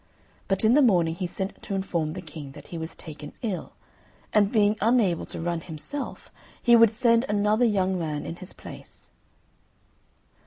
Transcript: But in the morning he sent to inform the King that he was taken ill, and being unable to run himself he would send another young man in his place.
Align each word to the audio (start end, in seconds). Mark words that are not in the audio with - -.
But 0.47 0.63
in 0.65 0.73
the 0.73 0.81
morning 0.81 1.13
he 1.13 1.27
sent 1.27 1.61
to 1.61 1.75
inform 1.75 2.13
the 2.13 2.23
King 2.23 2.53
that 2.53 2.69
he 2.69 2.77
was 2.79 2.95
taken 2.95 3.33
ill, 3.43 3.73
and 4.33 4.51
being 4.51 4.75
unable 4.81 5.25
to 5.27 5.39
run 5.39 5.61
himself 5.61 6.31
he 6.59 6.75
would 6.75 6.89
send 6.91 7.23
another 7.29 7.65
young 7.65 7.99
man 7.99 8.25
in 8.25 8.37
his 8.37 8.51
place. 8.51 9.11